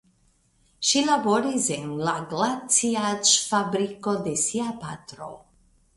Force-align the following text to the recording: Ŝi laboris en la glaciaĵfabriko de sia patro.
Ŝi 0.91 1.03
laboris 1.09 1.67
en 1.75 1.91
la 2.07 2.15
glaciaĵfabriko 2.33 4.19
de 4.29 4.37
sia 4.47 4.73
patro. 4.87 5.29